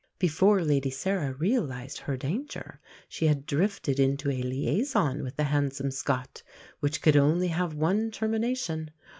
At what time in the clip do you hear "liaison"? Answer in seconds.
4.41-5.21